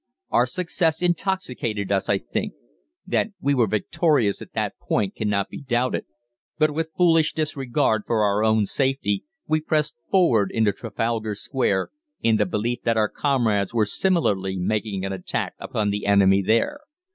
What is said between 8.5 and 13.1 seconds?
safety, we pressed forward into Trafalgar Square, in the belief that our